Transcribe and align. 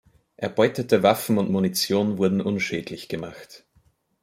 Erbeutete 0.35 1.03
Waffen 1.03 1.37
und 1.37 1.51
Munition 1.51 2.17
wurden 2.17 2.41
unschädlich 2.41 3.07
gemacht. 3.07 3.65